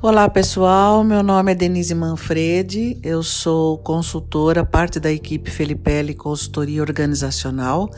[0.00, 6.80] Olá pessoal, meu nome é Denise Manfredi, eu sou consultora, parte da equipe Felipelli Consultoria
[6.80, 7.90] Organizacional.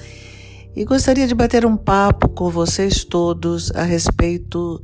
[0.74, 4.80] E gostaria de bater um papo com vocês todos a respeito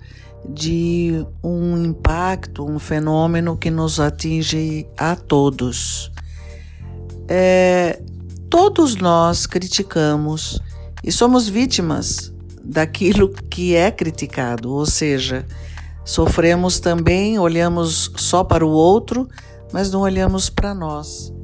[0.46, 6.12] de um impacto, um fenômeno que nos atinge a todos.
[7.28, 7.98] É,
[8.50, 10.60] todos nós criticamos
[11.06, 15.46] e somos vítimas daquilo que é criticado, ou seja,
[16.06, 19.28] Sofremos também, olhamos só para o outro,
[19.72, 21.34] mas não olhamos para nós.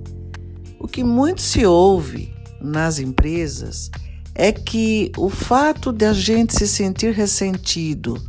[0.79, 3.91] O que muito se ouve nas empresas
[4.37, 8.23] é que o fato de a gente se sentir ressentido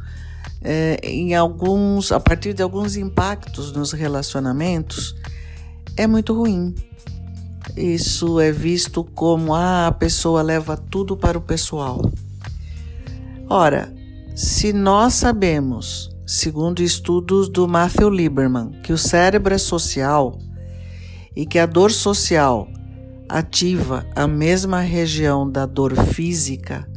[0.60, 5.16] é, em alguns, a partir de alguns impactos nos relacionamentos
[5.96, 6.74] é muito ruim.
[7.76, 12.12] Isso é visto como ah, a pessoa leva tudo para o pessoal.
[13.50, 13.94] Ora,
[14.36, 20.40] se nós sabemos segundo estudos do Matthew Lieberman, que o cérebro é social
[21.36, 22.68] e que a dor social
[23.28, 26.88] ativa a mesma região da dor física,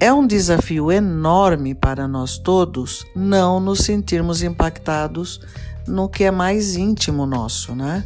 [0.00, 5.40] é um desafio enorme para nós todos não nos sentirmos impactados
[5.86, 8.04] no que é mais íntimo nosso, né?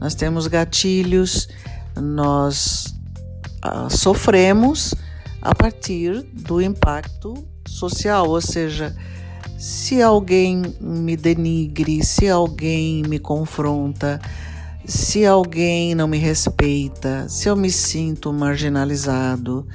[0.00, 1.48] Nós temos gatilhos,
[1.96, 2.94] nós
[3.62, 4.94] ah, sofremos
[5.40, 8.94] a partir do impacto social, ou seja,
[9.58, 14.20] se alguém me denigre, se alguém me confronta,
[14.84, 19.66] se alguém não me respeita, se eu me sinto marginalizado.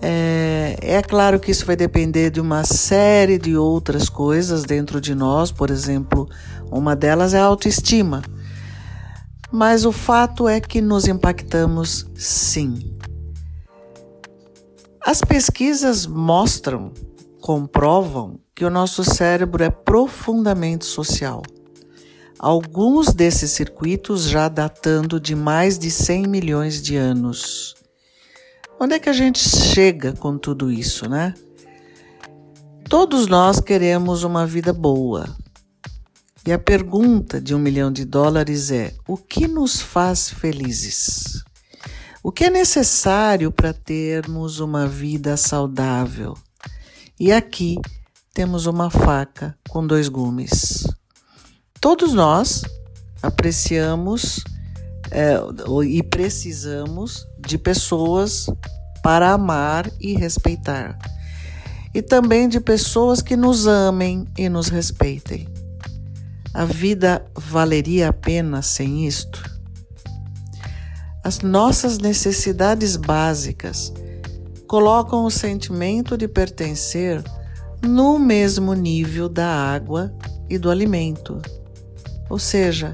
[0.00, 5.14] É, é, claro que isso vai depender de uma série de outras coisas dentro de
[5.14, 6.28] nós, por exemplo,
[6.70, 8.22] uma delas é a autoestima.
[9.52, 12.96] Mas o fato é que nos impactamos sim.
[15.04, 16.90] As pesquisas mostram,
[17.40, 21.42] comprovam que o nosso cérebro é profundamente social.
[22.38, 27.74] Alguns desses circuitos já datando de mais de 100 milhões de anos.
[28.80, 31.34] Onde é que a gente chega com tudo isso, né?
[32.88, 35.26] Todos nós queremos uma vida boa.
[36.44, 41.44] E a pergunta de um milhão de dólares é: o que nos faz felizes?
[42.20, 46.36] O que é necessário para termos uma vida saudável?
[47.18, 47.76] E aqui
[48.34, 50.84] temos uma faca com dois gumes.
[51.80, 52.62] Todos nós
[53.22, 54.42] apreciamos
[55.12, 55.36] é,
[55.86, 58.46] e precisamos de pessoas
[59.00, 60.96] para amar e respeitar,
[61.92, 65.61] e também de pessoas que nos amem e nos respeitem.
[66.54, 69.42] A vida valeria a pena sem isto?
[71.24, 73.90] As nossas necessidades básicas
[74.66, 77.24] colocam o sentimento de pertencer
[77.82, 80.14] no mesmo nível da água
[80.48, 81.40] e do alimento.
[82.28, 82.92] Ou seja,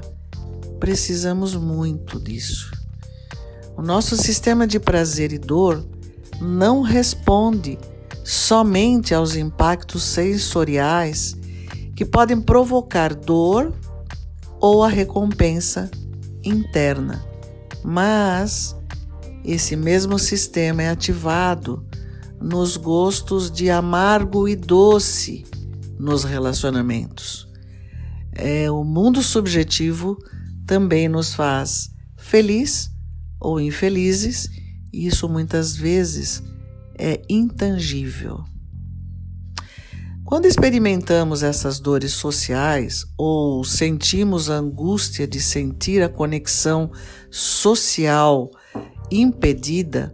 [0.79, 2.71] precisamos muito disso.
[3.75, 5.85] O nosso sistema de prazer e dor
[6.39, 7.77] não responde
[8.23, 11.38] somente aos impactos sensoriais
[11.99, 13.73] que podem provocar dor
[14.57, 15.91] ou a recompensa
[16.41, 17.21] interna,
[17.83, 18.73] mas
[19.43, 21.85] esse mesmo sistema é ativado
[22.41, 25.43] nos gostos de amargo e doce
[25.99, 27.45] nos relacionamentos.
[28.31, 30.17] É, o mundo subjetivo
[30.65, 32.89] também nos faz feliz
[33.41, 34.47] ou infelizes,
[34.93, 36.41] e isso muitas vezes
[36.97, 38.45] é intangível.
[40.29, 46.91] Quando experimentamos essas dores sociais ou sentimos a angústia de sentir a conexão
[47.31, 48.51] social
[49.09, 50.13] impedida,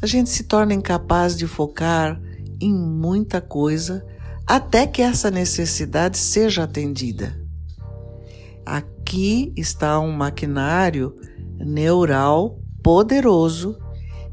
[0.00, 2.18] a gente se torna incapaz de focar
[2.62, 4.02] em muita coisa
[4.46, 7.38] até que essa necessidade seja atendida.
[8.64, 11.14] Aqui está um maquinário
[11.58, 13.78] neural poderoso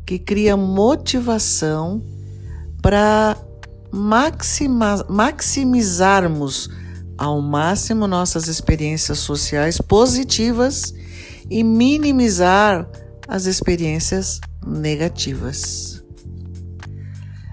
[0.05, 2.01] que cria motivação
[2.81, 3.35] para
[3.91, 6.69] maximizarmos
[7.17, 10.93] ao máximo nossas experiências sociais positivas
[11.49, 12.89] e minimizar
[13.27, 16.01] as experiências negativas.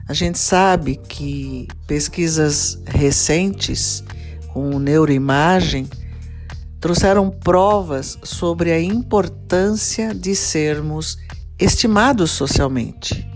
[0.08, 4.04] A gente sabe que pesquisas recentes
[4.52, 5.88] com neuroimagem
[6.80, 11.18] trouxeram provas sobre a importância de sermos
[11.58, 13.35] estimados socialmente.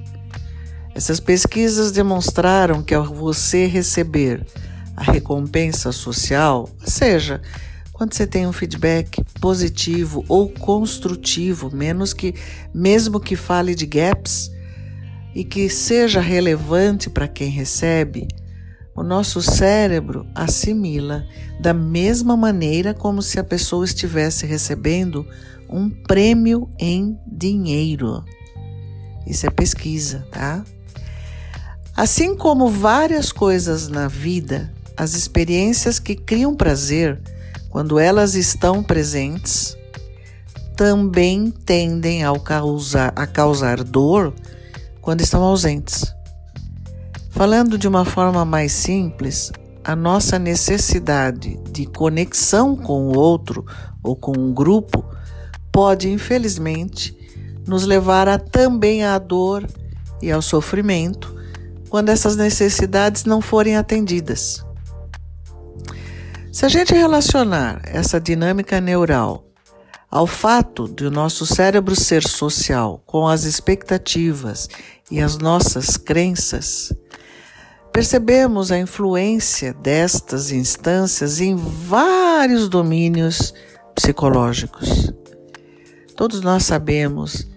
[0.95, 4.45] Essas pesquisas demonstraram que ao você receber
[4.97, 7.41] a recompensa social, seja
[7.93, 12.35] quando você tem um feedback positivo ou construtivo, menos que
[12.73, 14.51] mesmo que fale de gaps,
[15.35, 18.27] e que seja relevante para quem recebe,
[18.97, 21.25] o nosso cérebro assimila
[21.61, 25.27] da mesma maneira como se a pessoa estivesse recebendo
[25.69, 28.25] um prêmio em dinheiro.
[29.27, 30.65] Isso é pesquisa, tá?
[31.97, 37.21] Assim como várias coisas na vida, as experiências que criam prazer,
[37.69, 39.77] quando elas estão presentes,
[40.77, 44.33] também tendem a causar, a causar dor
[45.01, 46.15] quando estão ausentes.
[47.31, 49.53] Falando de uma forma mais simples,
[49.85, 53.65] a nossa necessidade de conexão com o outro
[54.03, 55.05] ou com um grupo
[55.73, 57.17] pode, infelizmente,
[57.67, 59.67] nos levar a também à dor
[60.21, 61.40] e ao sofrimento
[61.91, 64.65] quando essas necessidades não forem atendidas.
[66.53, 69.45] Se a gente relacionar essa dinâmica neural
[70.09, 74.69] ao fato de o nosso cérebro ser social com as expectativas
[75.11, 76.93] e as nossas crenças,
[77.93, 83.53] percebemos a influência destas instâncias em vários domínios
[83.95, 85.13] psicológicos.
[86.17, 87.49] Todos nós sabemos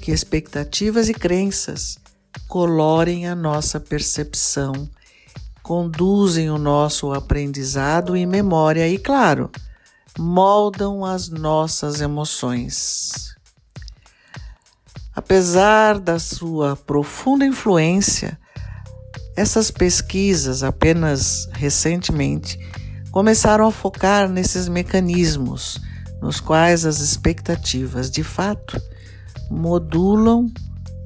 [0.00, 1.98] que expectativas e crenças
[2.48, 4.88] colorem a nossa percepção,
[5.62, 9.50] conduzem o nosso aprendizado e memória e, claro,
[10.18, 13.34] moldam as nossas emoções.
[15.14, 18.38] Apesar da sua profunda influência,
[19.36, 22.58] essas pesquisas, apenas recentemente,
[23.10, 25.80] começaram a focar nesses mecanismos
[26.20, 28.80] nos quais as expectativas, de fato,
[29.50, 30.52] modulam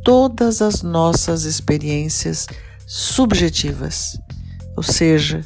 [0.04, 2.46] todas as nossas experiências
[2.86, 4.18] subjetivas,
[4.76, 5.44] ou seja,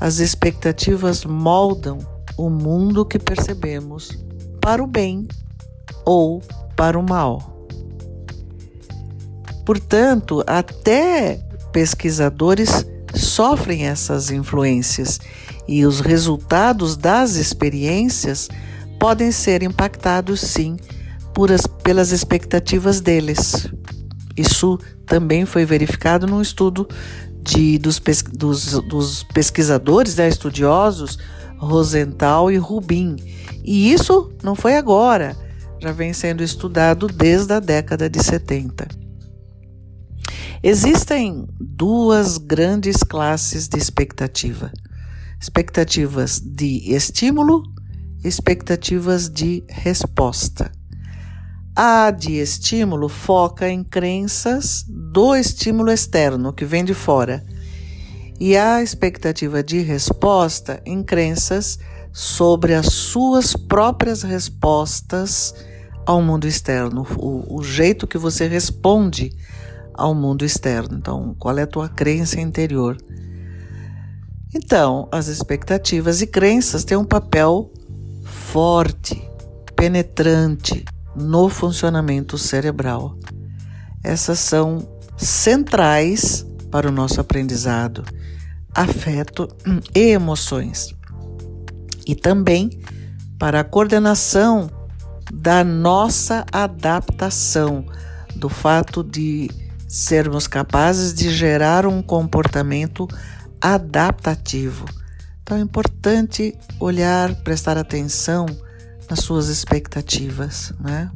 [0.00, 1.98] as expectativas moldam
[2.36, 4.08] o mundo que percebemos
[4.60, 5.28] para o bem
[6.04, 6.42] ou
[6.74, 7.68] para o mal.
[9.64, 11.40] Portanto, até
[11.72, 15.20] pesquisadores sofrem essas influências
[15.68, 18.48] e os resultados das experiências
[18.98, 20.76] podem ser impactados sim
[21.34, 23.68] por as, pelas expectativas deles.
[24.36, 26.88] Isso também foi verificado num estudo
[27.42, 28.00] de, dos,
[28.32, 31.18] dos, dos pesquisadores, né, estudiosos,
[31.58, 33.16] Rosenthal e Rubin.
[33.64, 35.36] E isso não foi agora,
[35.80, 38.86] já vem sendo estudado desde a década de 70.
[40.62, 44.72] Existem duas grandes classes de expectativa:
[45.38, 47.62] expectativas de estímulo,
[48.24, 50.72] expectativas de resposta.
[51.76, 57.44] A de estímulo foca em crenças do estímulo externo, que vem de fora,
[58.38, 61.80] e a expectativa de resposta em crenças
[62.12, 65.52] sobre as suas próprias respostas
[66.06, 69.32] ao mundo externo, o, o jeito que você responde
[69.92, 70.96] ao mundo externo.
[70.96, 72.96] Então, qual é a tua crença interior?
[74.54, 77.72] Então, as expectativas e crenças têm um papel
[78.22, 79.20] forte,
[79.74, 83.16] penetrante no funcionamento cerebral.
[84.02, 88.04] Essas são centrais para o nosso aprendizado,
[88.74, 89.48] afeto
[89.94, 90.94] e emoções.
[92.06, 92.70] E também
[93.38, 94.70] para a coordenação
[95.32, 97.84] da nossa adaptação,
[98.36, 99.48] do fato de
[99.88, 103.08] sermos capazes de gerar um comportamento
[103.60, 104.84] adaptativo.
[105.42, 108.46] Então é importante olhar, prestar atenção
[109.14, 111.08] nas suas expectativas, né?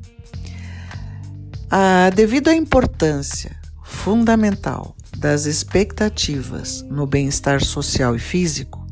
[1.69, 8.87] Ah, devido à importância fundamental das expectativas no bem-estar social e físico,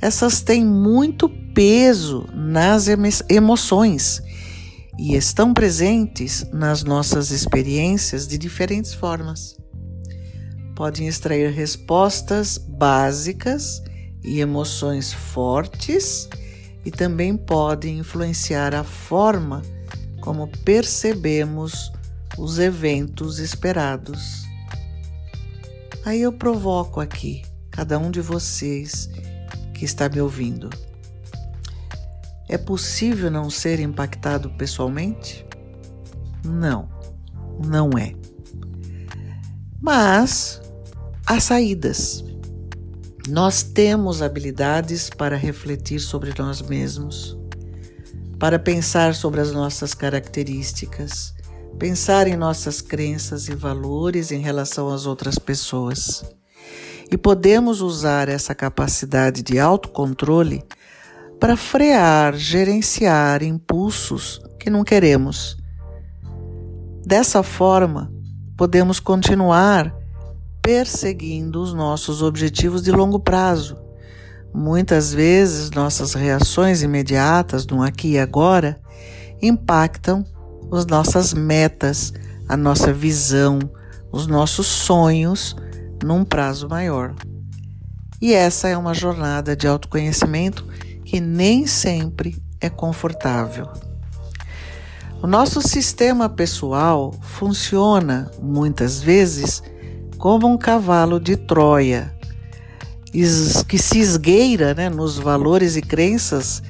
[0.00, 2.88] essas têm muito peso nas
[3.28, 4.20] emoções
[4.98, 9.56] e estão presentes nas nossas experiências de diferentes formas.
[10.74, 13.80] Podem extrair respostas básicas
[14.24, 16.28] e emoções fortes
[16.88, 19.60] e também podem influenciar a forma
[20.22, 21.92] como percebemos
[22.38, 24.46] os eventos esperados.
[26.02, 29.10] Aí eu provoco aqui cada um de vocês
[29.74, 30.70] que está me ouvindo.
[32.48, 35.44] É possível não ser impactado pessoalmente?
[36.42, 36.88] Não,
[37.66, 38.14] não é.
[39.78, 40.62] Mas
[41.26, 42.24] há saídas.
[43.28, 47.36] Nós temos habilidades para refletir sobre nós mesmos,
[48.38, 51.34] para pensar sobre as nossas características,
[51.78, 56.24] pensar em nossas crenças e valores em relação às outras pessoas.
[57.10, 60.64] E podemos usar essa capacidade de autocontrole
[61.38, 65.58] para frear, gerenciar impulsos que não queremos.
[67.04, 68.10] Dessa forma,
[68.56, 69.97] podemos continuar
[70.62, 73.76] perseguindo os nossos objetivos de longo prazo.
[74.54, 78.80] Muitas vezes nossas reações imediatas no aqui e agora
[79.40, 80.24] impactam
[80.72, 82.12] as nossas metas,
[82.48, 83.58] a nossa visão,
[84.10, 85.56] os nossos sonhos
[86.02, 87.14] num prazo maior.
[88.20, 90.66] E essa é uma jornada de autoconhecimento
[91.04, 93.68] que nem sempre é confortável.
[95.22, 99.62] O nosso sistema pessoal funciona muitas vezes
[100.18, 102.12] como um cavalo de Troia,
[103.66, 106.62] que se esgueira né, nos valores e crenças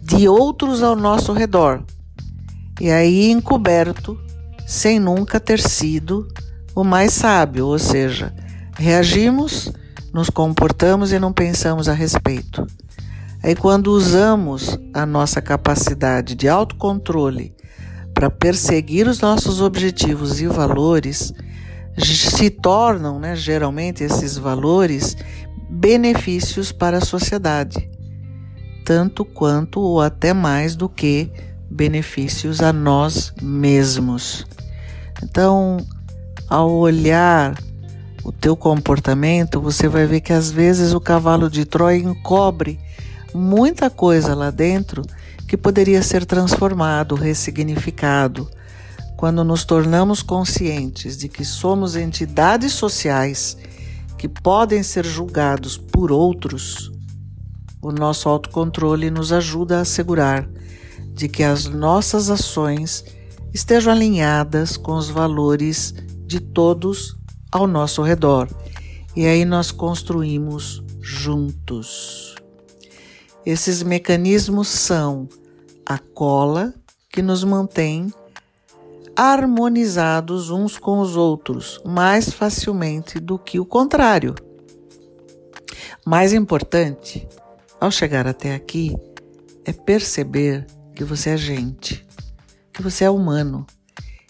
[0.00, 1.82] de outros ao nosso redor,
[2.80, 4.18] e aí encoberto,
[4.66, 6.28] sem nunca ter sido
[6.74, 8.32] o mais sábio, ou seja,
[8.76, 9.70] reagimos,
[10.12, 12.66] nos comportamos e não pensamos a respeito.
[13.42, 17.54] Aí, quando usamos a nossa capacidade de autocontrole
[18.14, 21.32] para perseguir os nossos objetivos e valores,
[21.96, 25.16] se tornam, né, geralmente, esses valores
[25.70, 27.90] benefícios para a sociedade,
[28.84, 31.30] tanto quanto ou até mais do que
[31.70, 34.46] benefícios a nós mesmos.
[35.22, 35.78] Então,
[36.48, 37.58] ao olhar
[38.22, 42.78] o teu comportamento, você vai ver que às vezes o cavalo de Troia encobre
[43.34, 45.02] muita coisa lá dentro
[45.48, 48.48] que poderia ser transformado, ressignificado.
[49.16, 53.56] Quando nos tornamos conscientes de que somos entidades sociais
[54.18, 56.92] que podem ser julgados por outros,
[57.80, 60.48] o nosso autocontrole nos ajuda a assegurar
[61.12, 63.04] de que as nossas ações
[63.52, 65.94] estejam alinhadas com os valores
[66.26, 67.16] de todos
[67.52, 68.48] ao nosso redor.
[69.14, 72.34] E aí nós construímos juntos.
[73.46, 75.28] Esses mecanismos são
[75.86, 76.74] a cola
[77.12, 78.12] que nos mantém
[79.16, 84.34] harmonizados uns com os outros mais facilmente do que o contrário.
[86.04, 87.26] Mais importante,
[87.80, 88.96] ao chegar até aqui,
[89.64, 92.06] é perceber que você é gente,
[92.72, 93.66] que você é humano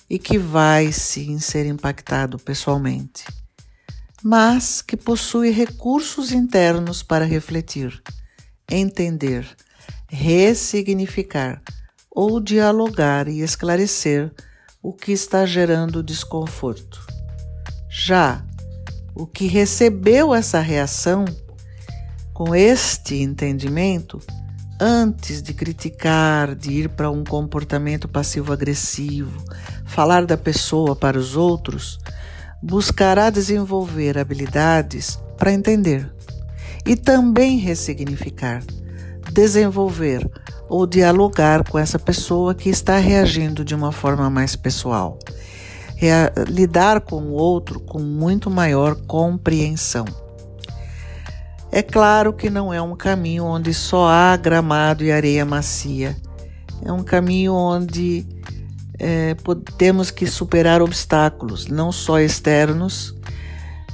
[0.09, 3.25] e que vai sim ser impactado pessoalmente,
[4.23, 8.03] mas que possui recursos internos para refletir,
[8.71, 9.47] entender,
[10.09, 11.61] ressignificar
[12.11, 14.33] ou dialogar e esclarecer
[14.85, 17.07] o que está gerando desconforto.
[17.89, 18.45] Já
[19.15, 21.25] o que recebeu essa reação,
[22.35, 24.21] com este entendimento,
[24.79, 29.43] antes de criticar, de ir para um comportamento passivo-agressivo,
[29.87, 31.99] falar da pessoa para os outros,
[32.63, 36.13] buscará desenvolver habilidades para entender
[36.85, 38.63] e também ressignificar,
[39.33, 40.31] desenvolver
[40.69, 45.19] ou dialogar com essa pessoa que está reagindo de uma forma mais pessoal.
[46.49, 50.05] lidar com o outro com muito maior compreensão.
[51.73, 56.17] É claro que não é um caminho onde só há gramado e areia macia.
[56.85, 58.27] É um caminho onde
[58.99, 59.35] é,
[59.79, 63.15] temos que superar obstáculos, não só externos,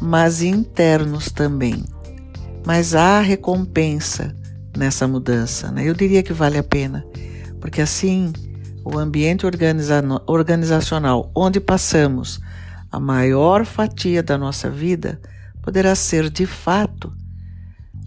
[0.00, 1.84] mas internos também.
[2.66, 4.34] Mas há recompensa
[4.76, 5.70] nessa mudança.
[5.70, 5.88] Né?
[5.88, 7.04] Eu diria que vale a pena,
[7.60, 8.32] porque assim
[8.84, 12.40] o ambiente organiza organizacional onde passamos
[12.90, 15.20] a maior fatia da nossa vida
[15.62, 17.12] poderá ser de fato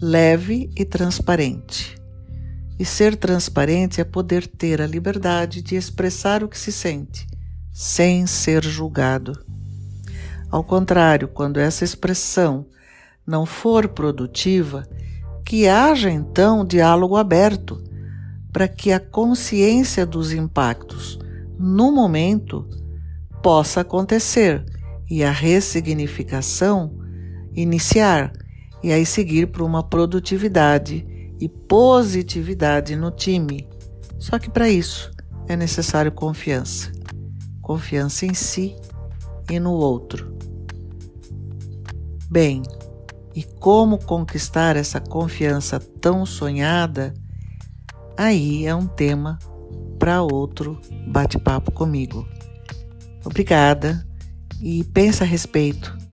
[0.00, 1.96] leve e transparente.
[2.78, 7.26] E ser transparente é poder ter a liberdade de expressar o que se sente,
[7.72, 9.32] sem ser julgado.
[10.50, 12.66] Ao contrário, quando essa expressão
[13.26, 14.86] não for produtiva,
[15.44, 17.82] que haja então diálogo aberto,
[18.52, 21.18] para que a consciência dos impactos
[21.58, 22.68] no momento
[23.42, 24.64] possa acontecer
[25.10, 26.98] e a ressignificação
[27.52, 28.32] iniciar
[28.82, 31.06] e aí seguir para uma produtividade
[31.40, 33.68] e positividade no time.
[34.18, 35.10] Só que para isso
[35.48, 36.90] é necessário confiança.
[37.60, 38.76] Confiança em si
[39.50, 40.36] e no outro.
[42.30, 42.62] Bem,
[43.34, 47.12] e como conquistar essa confiança tão sonhada?
[48.16, 49.38] Aí é um tema
[49.98, 52.26] para outro bate-papo comigo.
[53.24, 54.06] Obrigada
[54.60, 56.03] e pensa a respeito